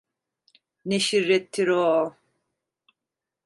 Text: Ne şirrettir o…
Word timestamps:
Ne 0.85 0.99
şirrettir 0.99 1.67
o… 1.67 2.15